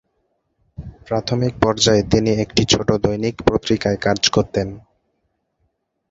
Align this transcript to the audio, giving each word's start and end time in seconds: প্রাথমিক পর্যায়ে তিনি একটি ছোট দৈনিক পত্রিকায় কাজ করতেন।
প্রাথমিক 1.07 1.53
পর্যায়ে 1.63 2.03
তিনি 2.11 2.31
একটি 2.43 2.63
ছোট 2.65 2.87
দৈনিক 3.03 3.35
পত্রিকায় 3.47 3.99
কাজ 4.05 4.19
করতেন। 4.29 4.67